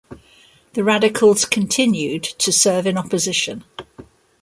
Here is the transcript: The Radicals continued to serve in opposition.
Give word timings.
The 0.73 0.83
Radicals 0.83 1.45
continued 1.45 2.23
to 2.23 2.51
serve 2.51 2.87
in 2.87 2.97
opposition. 2.97 3.65